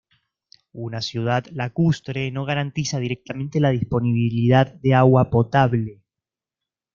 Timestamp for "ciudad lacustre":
0.99-2.31